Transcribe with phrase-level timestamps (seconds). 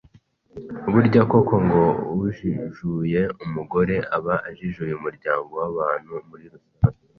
[0.91, 1.83] Burya koko ngo
[2.25, 7.01] ujijuye umugore aba ajijuye umuryango w’abantu muri rusange.